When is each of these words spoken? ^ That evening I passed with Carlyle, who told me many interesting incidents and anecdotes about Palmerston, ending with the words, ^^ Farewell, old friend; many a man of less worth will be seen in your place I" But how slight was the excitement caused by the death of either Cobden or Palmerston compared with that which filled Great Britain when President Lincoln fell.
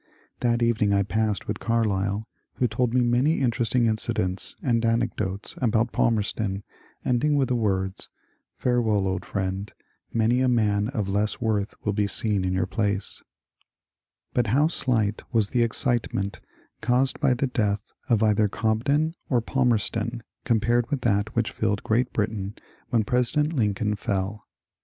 ^ 0.01 0.03
That 0.39 0.63
evening 0.63 0.93
I 0.95 1.03
passed 1.03 1.47
with 1.47 1.59
Carlyle, 1.59 2.27
who 2.55 2.67
told 2.67 2.91
me 2.91 3.01
many 3.01 3.39
interesting 3.39 3.85
incidents 3.85 4.55
and 4.63 4.83
anecdotes 4.83 5.53
about 5.59 5.91
Palmerston, 5.91 6.63
ending 7.05 7.35
with 7.35 7.49
the 7.49 7.55
words, 7.55 8.09
^^ 8.57 8.59
Farewell, 8.59 9.07
old 9.07 9.25
friend; 9.25 9.71
many 10.11 10.41
a 10.41 10.47
man 10.47 10.87
of 10.87 11.07
less 11.07 11.39
worth 11.39 11.75
will 11.85 11.93
be 11.93 12.07
seen 12.07 12.43
in 12.45 12.51
your 12.51 12.65
place 12.65 13.21
I" 13.21 13.25
But 14.33 14.47
how 14.47 14.69
slight 14.69 15.21
was 15.31 15.49
the 15.51 15.61
excitement 15.61 16.39
caused 16.81 17.19
by 17.19 17.35
the 17.35 17.45
death 17.45 17.91
of 18.09 18.23
either 18.23 18.47
Cobden 18.47 19.13
or 19.29 19.39
Palmerston 19.39 20.23
compared 20.45 20.89
with 20.89 21.01
that 21.01 21.35
which 21.35 21.51
filled 21.51 21.83
Great 21.83 22.11
Britain 22.11 22.55
when 22.89 23.03
President 23.03 23.53
Lincoln 23.53 23.93
fell. 23.95 24.47